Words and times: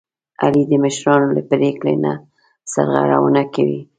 علي 0.43 0.63
د 0.69 0.73
مشرانو 0.83 1.27
له 1.37 1.41
پرېکړې 1.51 1.95
نه 2.03 2.13
سرغړونه 2.73 3.41
کوي. 3.53 3.81